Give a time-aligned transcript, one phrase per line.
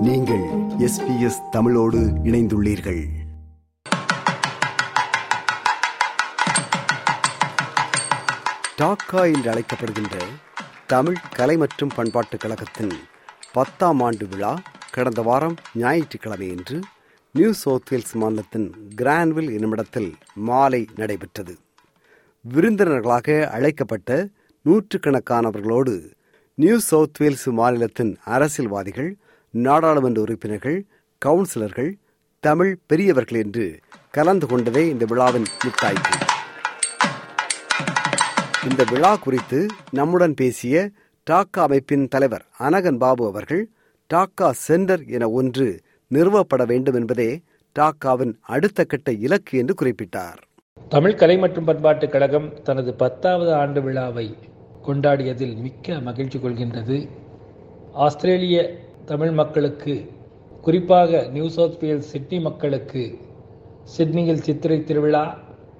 [0.00, 0.42] நீங்கள்
[0.78, 3.08] எஸ்பிஎஸ் தமிழோடு இணைந்துள்ளீர்கள்.
[8.78, 10.22] டாக்கா என்று அழைக்கப்படுகின்ற
[10.86, 12.90] தமிழ் கலை மற்றும் பண்பாட்டுக் கழகத்தின்
[13.52, 14.58] பத்தாம் ஆண்டு விழா
[14.90, 16.80] கடந்த வாரம் ஞாயிற்றுக்கிழமையன்று
[17.32, 21.58] நியூ சவுத் வேல்ஸ் மாநிலத்தின் கிரான்வில் என்னுமிடத்தில் மாலை நடைபெற்றது.
[22.54, 24.28] விருந்தினர்களாக அழைக்கப்பட்ட
[24.64, 26.12] நூற்றுக்கணக்கானவர்களோடு
[26.54, 29.16] நியூ சவுத் வேல்ஸ் மாநிலத்தின் அரசியல்வாதிகள்
[29.50, 30.84] நாடாளுமன்ற உறுப்பினர்கள்
[31.24, 31.92] கவுன்சிலர்கள்
[32.40, 33.78] தமிழ் பெரியவர்கள் என்று
[34.10, 36.28] கலந்து கொண்டதே இந்த விழாவின் முத்தாய்ப்பு.
[38.70, 40.90] இந்த விழா குறித்து நம்முடன் பேசிய
[41.30, 43.68] டாக்கா அமைப்பின் தலைவர் அனகன் பாபு அவர்கள்
[44.14, 45.80] டாக்கா சென்டர் என ஒன்று
[46.14, 47.42] நிறுவப்பட வேண்டும் என்பதே
[47.78, 50.38] டாக்காவின் அடுத்த கட்ட இலக்கு என்று குறிப்பிட்டார்.
[50.88, 54.36] தமிழ் கலை மற்றும் பண்பாட்டுக் கழகம் தனது பத்தாவது ஆண்டு விழாவை
[54.86, 57.08] கொண்டாடியதில் மிக்க மகிழ்ச்சி கொள்கின்றது.
[57.92, 59.94] ஆஸ்திரேலிய தமிழ் மக்களுக்கு
[60.62, 63.02] குறிப்பாக நியூ சவுத் வேல்ஸ் சிட்னி மக்களுக்கு
[63.96, 65.22] சிட்னியில் சித்திரை திருவிழா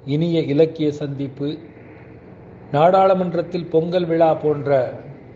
[0.04, 1.48] இனிய இலக்கிய சந்திப்பு
[2.72, 4.70] நாடாளுமன்றத்தில் பொங்கல் விழா போன்ற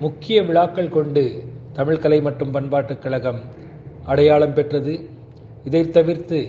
[0.00, 1.24] முக்கிய விழாக்கள் கொண்டு
[1.72, 3.40] தமிழ் கலை மற்றும் பண்பாட்டுக் கழகம்
[4.04, 4.94] அடையாளம் பெற்றது.
[5.64, 6.40] இதை தவிர்த்து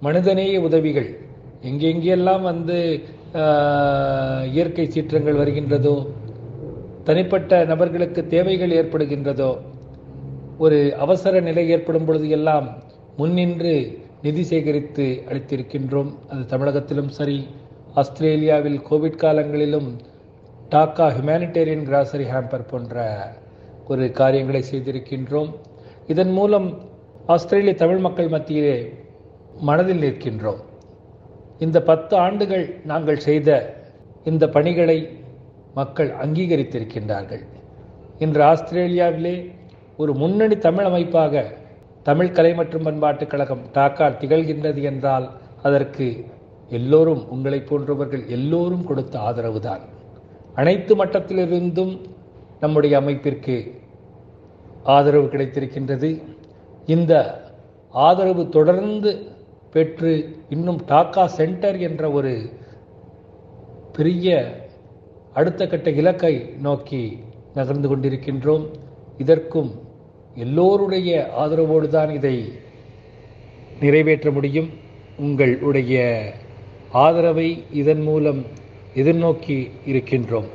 [0.00, 1.10] மனிதநேய உதவிகள்
[1.62, 2.78] எங்கெங்கெல்லாம் வந்து
[4.52, 5.96] இயற்கை சீற்றங்கள் வருகின்றதோ
[7.04, 9.50] தனிப்பட்ட நபர்களுக்கு தேவைகள் ஏற்படுகின்றதோ
[10.58, 12.82] ஒரு அவசர நிலை ஏற்படும் பொழுது எல்லாம்
[13.16, 16.10] முன்னின்று நிதி சேகரித்து அளித்திருக்கின்றோம்.
[16.28, 17.46] அது தமிழகத்திலும் சரி
[17.94, 19.88] ஆஸ்திரேலியாவில் கோவிட் காலங்களிலும்
[20.70, 23.04] டாக்கா ஹியூமானிடேரியன் கிராசரி ஹேம்பர் போன்ற
[23.88, 25.50] ஒரு காரியங்களை செய்திருக்கின்றோம்.
[26.06, 26.78] இதன் மூலம்
[27.26, 28.92] ஆஸ்திரேலிய தமிழ் மக்கள் மத்தியிலே
[29.60, 30.62] மனதில் நிற்கின்றோம்.
[31.58, 33.76] இந்த பத்து ஆண்டுகள் நாங்கள் செய்த
[34.24, 35.08] இந்த பணிகளை
[35.74, 37.44] மக்கள் அங்கீகரித்திருக்கின்றார்கள்.
[38.18, 39.36] இன்று ஆஸ்திரேலியாவிலே
[39.96, 41.54] ஒரு முன்னணி தமிழ் அமைப்பாக
[42.02, 45.30] தமிழ் கலை மற்றும் பண்பாட்டுக் கழகம் டாக்கா திகழ்கின்றது என்றால்
[45.62, 46.24] அதற்கு
[46.68, 49.80] எல்லோரும் உங்களைப் போன்றவர்கள் எல்லோரும் கொடுத்த ஆதரவுதான்.
[50.54, 52.00] அனைத்து மட்டத்திலிருந்தும்
[52.60, 53.80] நம்முடைய அமைப்பிற்கு
[54.84, 56.22] ஆதரவு கிடைத்திருக்கின்றது.
[56.86, 57.42] இந்த
[57.90, 59.26] ஆதரவு தொடர்ந்து
[59.70, 62.50] பெற்று இன்னும் டாக்கா சென்டர் என்ற ஒரு
[63.92, 64.56] பெரிய
[65.34, 67.18] அடுத்த கட்ட இலக்கை நோக்கி
[67.54, 68.70] நகர்ந்து கொண்டிருக்கின்றோம்.
[69.18, 69.84] இதற்கும்
[70.36, 72.58] எல்லோருடைய ஆதரவோடு தான் இதை
[73.80, 74.70] நிறைவேற்ற முடியும்.
[75.16, 75.94] உங்களுடைய
[76.92, 78.46] ஆதரவை இதன் மூலம்
[78.94, 80.48] எதிர்நோக்கி இருக்கின்றோம்.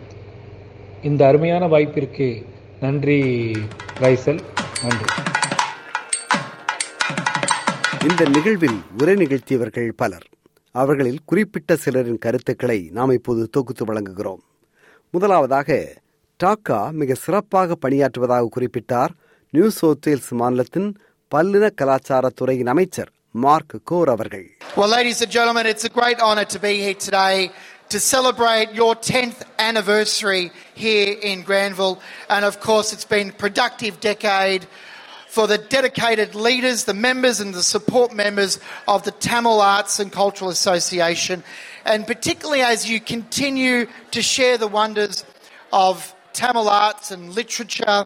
[1.03, 2.46] இந்த அருமையான வாய்ப்பிற்கு
[2.81, 3.52] நன்றி
[4.00, 4.40] ரைசல்.
[4.81, 5.06] நன்றி.
[8.09, 10.25] இந்த நிகழ்வில் உரை நிகழ்த்தியவர்கள் பலர்.
[10.72, 14.42] அவர்களில் குறிப்பிட்ட சிலரின் கருத்துக்களை நாம் இப்போது தொகுத்து வழங்குகிறோம்.
[15.12, 15.94] முதலாவதாக
[16.44, 19.09] டாக்கா மிக சிறப்பாக பணியாற்றுவதாக குறிப்பிட்டார்
[19.56, 20.89] நியூ சவுத் வேல்ஸ் மாநிலத்தின்
[21.34, 23.11] பல்லின கலாச்சாரத்துறையின் அமைச்சர்
[23.44, 24.47] மார்க் கோர் அவர்கள்
[24.78, 27.37] Well, ladies and gentlemen, it's a great honour to be here today
[27.94, 30.43] to celebrate your 10th anniversary
[30.84, 31.97] here in Granville.
[32.34, 34.62] And of course, it's been a productive decade
[35.28, 38.53] for the dedicated leaders, the members, and the support members
[38.89, 41.39] of the Tamil Arts and Cultural Association.
[41.84, 43.78] And particularly as you continue
[44.11, 45.17] to share the wonders
[45.72, 45.94] of
[46.33, 48.05] Tamil arts and literature,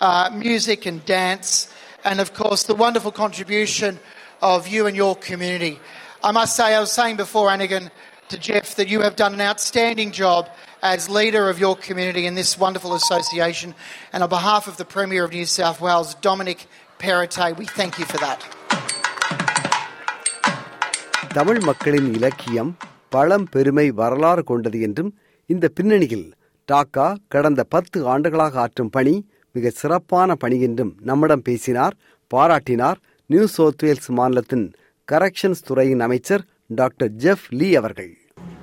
[0.00, 1.68] uh, music and dance,
[2.04, 3.98] and of course, the wonderful contribution
[4.42, 5.78] of you and your community.
[6.22, 7.90] I must say, I was saying before, Anagan,
[8.30, 10.48] to Jeff, that you have done an outstanding job
[10.82, 13.74] as leader of your community in this wonderful association.
[14.12, 16.66] And on behalf of the Premier of New South Wales, Dominic
[16.98, 18.40] Perrottet, we thank you for that.
[21.38, 22.70] Tamil மக்களின் இலக்கியம்
[23.08, 25.10] பழம் பெருமை வரலாறு கொண்டது என்றும்
[25.46, 26.26] இந்த பின்னணியில்
[26.68, 29.14] டாக்கா கடந்த பத்து ஆண்டுகளாக ஆற்றும் பணி
[29.56, 31.96] மிக சிறப்பான பணி என்றும் நம்மிடம் பேசினார்
[32.30, 33.00] பாராட்டினார்
[33.30, 34.66] நியூ சவுத் வேல்ஸ் மாநிலத்தின்
[35.08, 36.44] கரெக்ஷன்ஸ் துறையின் அமைச்சர்
[36.82, 38.12] டாக்டர் ஜெஃப் லீ அவர்கள்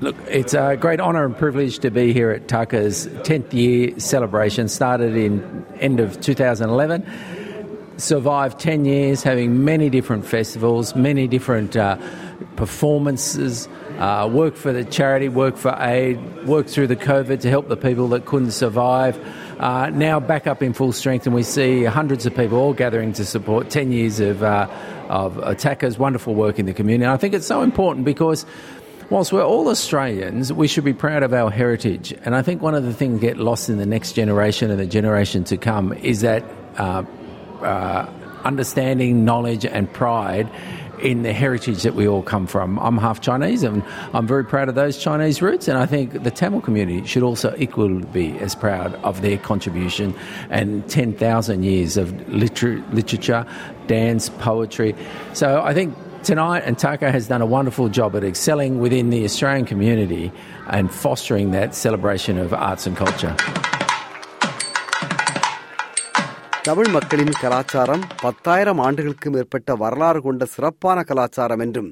[0.01, 4.67] Look, it's a great honour and privilege to be here at Tucker's 10th year celebration.
[4.69, 5.33] Started in
[5.79, 7.05] end of 2011,
[7.97, 11.95] survived 10 years, having many different festivals, many different uh,
[12.57, 13.53] performances.
[14.03, 18.09] Uh, for the charity, worked for aid, worked through the COVID to help the people
[18.09, 19.17] that couldn't survive.
[19.61, 23.13] Uh, now back up in full strength, and we see hundreds of people all gathering
[23.13, 24.67] to support 10 years of, uh,
[25.07, 27.05] of Attackers' wonderful work in the community.
[27.05, 28.45] And I think it's so important because
[29.09, 32.13] whilst we're all Australians, we should be proud of our heritage.
[32.25, 34.85] And I think one of the things get lost in the next generation and the
[34.85, 36.43] generation to come is that
[36.75, 37.05] uh,
[37.61, 38.09] uh,
[38.43, 40.49] understanding, knowledge, and pride
[41.03, 42.79] in the heritage that we all come from.
[42.79, 43.83] I'm half Chinese and
[44.13, 47.53] I'm very proud of those Chinese roots, and I think the Tamil community should also
[47.57, 50.15] equally be as proud of their contribution
[50.49, 53.45] and 10,000 years of liter- literature,
[53.87, 54.95] dance, poetry.
[55.33, 59.25] So I think tonight and TACA has done a wonderful job at excelling within the
[59.25, 60.31] Australian community
[60.67, 63.35] and fostering that celebration of arts and culture.
[66.63, 71.89] Tamil மக்களின் கலாச்சாரம் பத்தாயிரம் ஆண்டுகளுக்கு மேற்பட்ட வரலாறு கொண்ட சிறப்பான கலாச்சாரம் என்றும்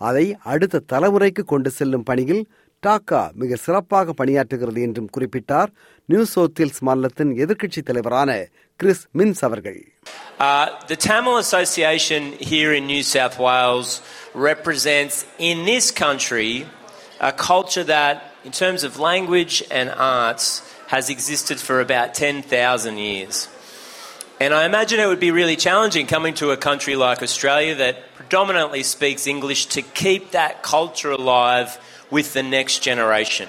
[0.00, 2.42] அதை அடுத்த தலைமுறைக்கு கொண்டு செல்லும் பணியில்
[2.82, 5.70] டாக்கா மிக சிறப்பாக பணியாற்றுகிறது என்றும் குறிப்பிட்டார்
[6.08, 8.30] நியூ சோத்தில்ஸ் மாநிலத்தின் எதிர்க்கட்சித் தலைவரான
[8.80, 9.80] கிறிஸ் மின்ஸ் அவர்கள்
[10.40, 12.22] Uh, the Tamil Association
[12.52, 13.90] here in New South Wales
[14.46, 15.16] represents
[15.50, 16.48] in this country
[17.20, 20.46] a culture that, in terms of language and arts,
[20.88, 23.36] has existed for about 10,000 years.
[24.42, 28.12] And I imagine it would be really challenging coming to a country like Australia that
[28.16, 31.78] predominantly speaks English to keep that culture alive
[32.10, 33.48] with the next generation.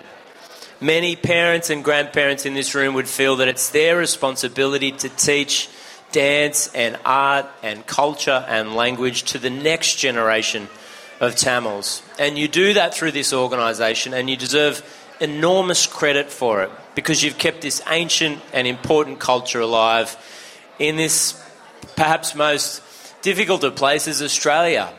[0.79, 5.67] Many parents and grandparents in this room would feel that it's their responsibility to teach
[6.11, 10.67] dance and art and culture and language to the next generation
[11.19, 12.03] of Tamils.
[12.19, 14.83] And you do that through this organisation and you deserve
[15.19, 20.15] enormous credit for it because you've kept this ancient and important culture alive
[20.79, 21.41] in this
[21.95, 22.81] perhaps most
[23.21, 24.93] difficult of places, Australia.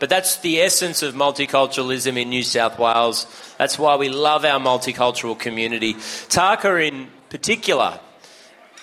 [0.00, 3.26] But that's the essence of multiculturalism in New South Wales.
[3.58, 5.94] That's why we love our multicultural community.
[6.28, 8.00] TACA, in particular,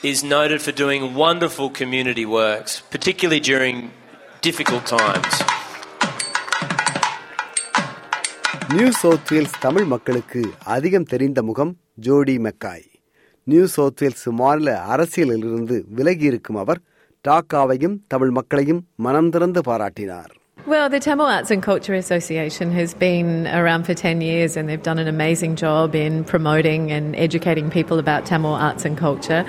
[0.03, 3.91] is noted for doing wonderful community works, particularly during
[4.41, 5.33] difficult times.
[8.75, 12.90] New South Wales Tamil மக்களுக்கு அதிகம் தெரிந்த முகம் ஜோடி McCoy
[13.46, 16.80] new South Wales மாநில அரசியலிலிருந்து விலகியிருக்கும் அவர்
[17.24, 20.32] டாக்காவையும் தமிழ் மக்களையும் மனம் திறந்து பாராட்டினார்
[20.66, 23.28] Well, the Tamil Arts and Culture Association has been
[23.58, 28.00] around for 10 years and they've done an amazing job in promoting and educating people
[28.00, 29.40] about Tamil arts and culture.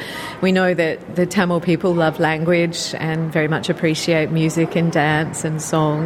[0.42, 5.44] We know that the Tamil people love language and very much appreciate music and dance
[5.44, 6.04] and song.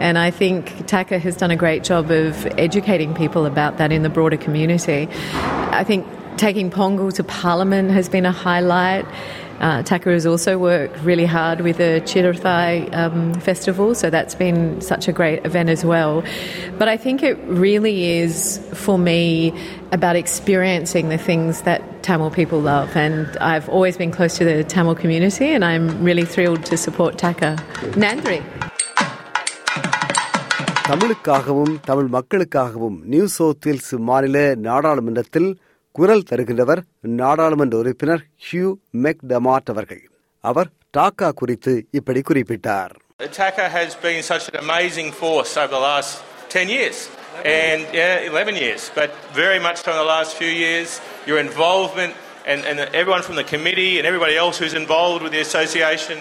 [0.00, 4.02] And I think TACA has done a great job of educating people about that in
[4.02, 5.00] the broader community.
[5.80, 6.04] I think
[6.37, 9.05] Taking Pongal to Parliament has been a highlight.
[9.59, 14.79] Uh, TACA has also worked really hard with the Chithirai um, festival, so that's been
[14.81, 16.23] such a great event as well.
[16.77, 19.51] But I think it really is, for me,
[19.91, 22.95] about experiencing the things that Tamil people love.
[22.95, 27.17] And I've always been close to the Tamil community, and I'm really thrilled to support
[27.17, 27.57] TACA.
[28.03, 28.41] Nandri.
[30.89, 35.49] தமிழுக்காகவும் தமிழ் மக்களுக்காகவும் New South Wales மாநில நாடாளுமன்றத்தில்
[35.97, 36.81] குரல் தருகின்றவர்
[37.19, 38.67] நாடாளுமன்ற உறுப்பினர் Hugh
[39.05, 40.01] மெக்டமாட் அவர்கள்
[40.43, 42.93] அவர் டாக்கா குறித்து இப்படி குறிப்பிட்டார்
[43.37, 46.11] TACA has been such an amazing force over the last
[46.49, 46.97] 10 years
[47.61, 49.09] and yeah, 11 years, but
[49.39, 50.89] very much so in the last few years.
[51.29, 52.13] Your involvement
[52.51, 56.19] and, and everyone from the committee and everybody else who's involved with the association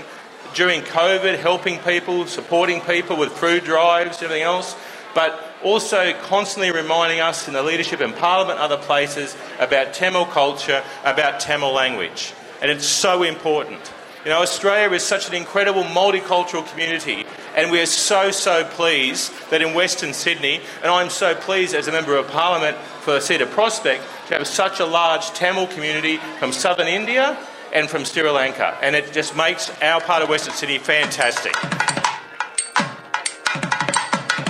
[0.55, 4.70] during COVID, helping people, supporting people with food drives, everything else
[5.17, 10.27] but also constantly reminding us in the leadership in Parliament and other places about Tamil
[10.27, 12.35] culture, about Tamil language.
[12.61, 13.81] And it's so important.
[14.27, 17.25] You know, Australia is such an incredible multicultural community,
[17.57, 21.89] and we are so, so pleased that in Western Sydney, and I'm so pleased as
[21.89, 25.67] a Member of Parliament for the seat of Prospect, to have such a large Tamil
[25.69, 27.39] community from southern India
[27.73, 28.77] and from Sri Lanka.
[28.83, 31.55] And it just makes our part of Western Sydney fantastic.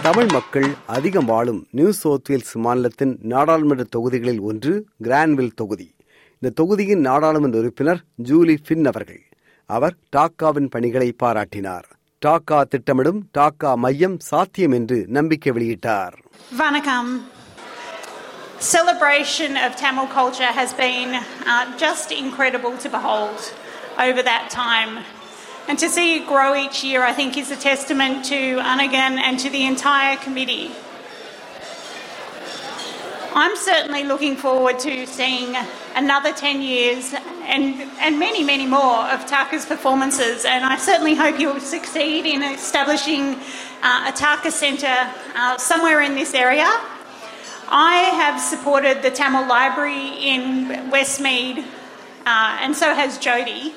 [0.06, 5.94] Tamil மக்கள் அதிகம் வாழும் new South Wales மாநிலத்தின் நாடாளுமன்ற தொகுதிகளில் ஒன்று கிரான்வில் தொகுதி.
[6.38, 9.22] இந்த தொகுதியின் நாடாளுமன்ற உறுப்பினர் ஜூலி ஃபின் அவர்கள்.
[9.66, 11.82] அவர் டாக்காவின் பணிகளை பாராட்டினார்.
[12.26, 16.12] டாக்கா திட்டமிடும் டாக்கா மையம் சாத்தியம் என்று நம்பிக்கை வெளியிட்டார்.
[16.56, 17.28] வணக்கம்.
[18.74, 23.40] Celebration of Tamil culture has been uh, just incredible to behold
[23.98, 25.14] over that time.
[25.68, 29.38] And to see it grow each year, I think, is a testament to Anagan and
[29.40, 30.70] to the entire committee.
[33.34, 35.56] I'm certainly looking forward to seeing
[35.96, 40.44] another 10 years and, and many, many more of TACA's performances.
[40.44, 43.34] And I certainly hope you'll succeed in establishing
[43.82, 46.68] uh, a TACA Centre uh, somewhere in this area.
[47.68, 51.58] I have supported the Tamil Library in Westmead,
[52.24, 53.74] uh, and so has Jody.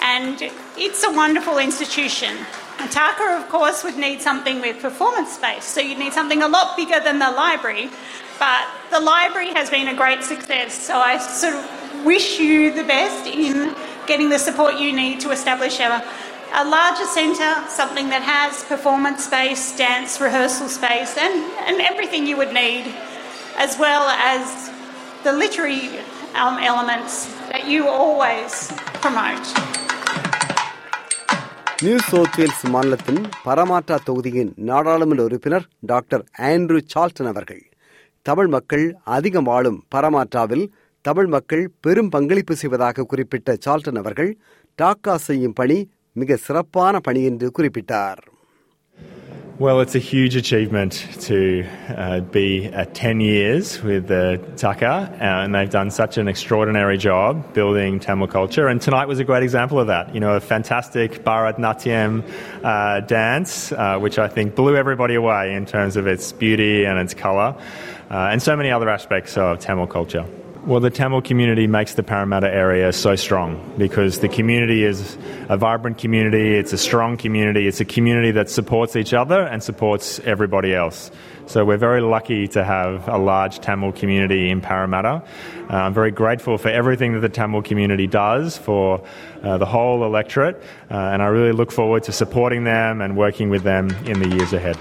[0.00, 0.40] And
[0.76, 2.36] it's a wonderful institution.
[2.78, 6.76] TACA, of course, would need something with performance space, so you'd need something a lot
[6.76, 7.90] bigger than the library.
[8.38, 12.84] But the library has been a great success, so I sort of wish you the
[12.84, 13.74] best in
[14.06, 16.02] getting the support you need to establish a
[16.54, 21.34] a larger centre, something that has performance space, dance rehearsal space, and,
[21.68, 22.92] and everything you would need,
[23.56, 24.70] as well as
[25.24, 25.98] the literary
[26.34, 29.77] um, elements that you always promote.
[31.82, 37.60] New South Wales மாநிலத்தின் Parramatta தொகுதியின் நாடாளுமன்ற உறுப்பினர் doctor Andrew சால்டன் அவர்கள்.
[38.22, 40.64] தமிழ் மக்கள் அதிகம் வாழும் பரமாற்றாவில்
[41.00, 44.38] தமிழ் மக்கள் பெரும் பங்களிப்பு செய்வதாக குறிப்பிட்ட சால்டன் அவர்கள்
[44.78, 45.78] டாக்கா செய்யும் பணி
[46.12, 48.20] மிக சிறப்பான பணி என்று குறிப்பிட்டார்.
[49.60, 55.52] Well, it's a huge achievement to uh, be at 10 years with the TACA, and
[55.52, 58.68] they've done such an extraordinary job building Tamil culture.
[58.68, 60.14] And tonight was a great example of that.
[60.14, 62.22] You know, a fantastic Bharatnatyam
[62.62, 66.96] uh, dance, uh, which I think blew everybody away in terms of its beauty and
[66.96, 67.56] its colour,
[68.12, 70.24] uh, and so many other aspects of Tamil culture.
[70.66, 75.16] Well, the Tamil community makes the Parramatta area so strong because the community is
[75.48, 79.62] a vibrant community, it's a strong community, it's a community that supports each other and
[79.62, 81.10] supports everybody else.
[81.46, 85.22] So we're very lucky to have a large Tamil community in Parramatta.
[85.70, 89.02] Uh, I'm very grateful for everything that the Tamil community does for
[89.42, 90.56] uh, the whole electorate,
[90.90, 94.28] uh, and I really look forward to supporting them and working with them in the
[94.28, 94.76] years ahead.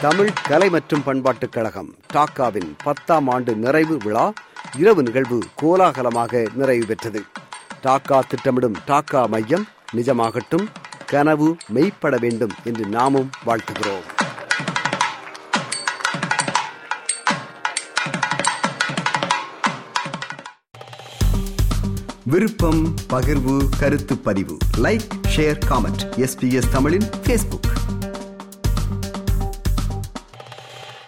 [0.00, 4.32] Tamil கலை மற்றும் பண்பாட்டுக் கழகம் டாக்காவின் பத்தாம் ஆண்டு நிறைவு விழா
[4.78, 7.22] இரவு நிகழ்வு கோலாகலமாக நிறைவு பெற்றது.
[7.82, 9.66] டாக்கா திட்டமிடும் டாக்கா மையம்
[9.96, 10.66] நிஜமாகட்டும்
[11.06, 14.02] கனவு மெய்ப்பட வேண்டும் என்று நாமும் வாழ்த்துகிறோம்.
[22.24, 24.56] விருப்பம் பகிர்வு கருத்து பதிவு.
[24.76, 27.69] லைக் ஷேர் காமெண்ட் எஸ்பிஎஸ் தமிழின் ஃபேஸ்புக்